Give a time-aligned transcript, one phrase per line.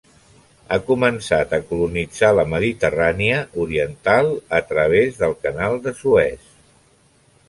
[0.69, 4.31] Ha començat a colonitzar la Mediterrània oriental
[4.61, 6.49] a través del Canal de Suez.